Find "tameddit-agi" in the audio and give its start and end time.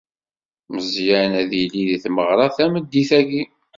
2.55-3.43